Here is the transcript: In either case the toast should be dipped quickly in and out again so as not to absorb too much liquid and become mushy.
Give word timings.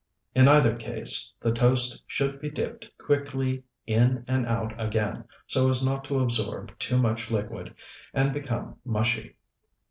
In 0.33 0.47
either 0.47 0.75
case 0.75 1.31
the 1.41 1.51
toast 1.51 2.01
should 2.07 2.41
be 2.41 2.49
dipped 2.49 2.89
quickly 2.97 3.65
in 3.85 4.25
and 4.27 4.47
out 4.47 4.73
again 4.83 5.25
so 5.45 5.69
as 5.69 5.85
not 5.85 6.03
to 6.05 6.19
absorb 6.21 6.75
too 6.79 6.97
much 6.97 7.29
liquid 7.29 7.75
and 8.11 8.33
become 8.33 8.77
mushy. 8.83 9.35